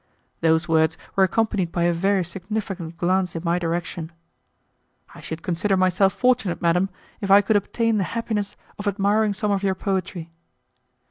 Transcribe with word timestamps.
Those 0.39 0.67
words 0.67 0.97
were 1.15 1.23
accompanied 1.23 1.71
by 1.71 1.83
a 1.83 1.93
very 1.93 2.25
significant 2.25 2.97
glance 2.97 3.35
in 3.35 3.43
my 3.45 3.59
direction. 3.59 4.11
"I 5.13 5.21
should 5.21 5.43
consider 5.43 5.77
myself 5.77 6.11
fortunate, 6.13 6.59
madam, 6.59 6.89
if 7.21 7.29
I 7.29 7.41
could 7.41 7.55
obtain 7.55 7.99
the 7.99 8.03
happiness 8.17 8.57
of 8.79 8.87
admiring 8.87 9.33
some 9.33 9.51
of 9.51 9.61
your 9.61 9.75
poetry." 9.75 10.31